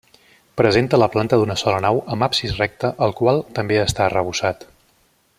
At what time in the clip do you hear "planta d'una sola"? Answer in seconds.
1.15-1.83